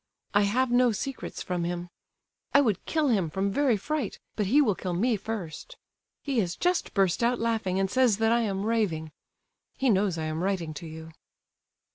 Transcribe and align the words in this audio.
I 0.33 0.41
have 0.49 0.71
no 0.71 0.91
secrets 0.91 1.43
from 1.43 1.63
him. 1.63 1.87
I 2.55 2.59
would 2.61 2.85
kill 2.87 3.09
him 3.09 3.29
from 3.29 3.51
very 3.51 3.77
fright, 3.77 4.17
but 4.35 4.47
he 4.47 4.59
will 4.59 4.73
kill 4.73 4.95
me 4.95 5.15
first. 5.15 5.77
He 6.23 6.39
has 6.39 6.55
just 6.55 6.95
burst 6.95 7.21
out 7.21 7.39
laughing, 7.39 7.79
and 7.79 7.87
says 7.87 8.17
that 8.17 8.31
I 8.31 8.39
am 8.41 8.65
raving. 8.65 9.11
He 9.77 9.91
knows 9.91 10.17
I 10.17 10.23
am 10.25 10.41
writing 10.41 10.73
to 10.73 10.87
you." 10.87 11.11